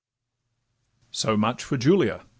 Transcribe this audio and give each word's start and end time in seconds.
So 1.11 1.37
much 1.37 1.63
for 1.63 1.77
Julia. 1.77 2.25